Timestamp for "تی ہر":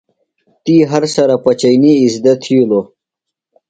0.63-1.03